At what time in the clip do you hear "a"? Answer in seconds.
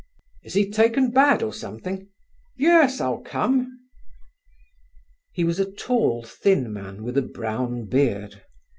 5.59-5.71, 7.19-7.21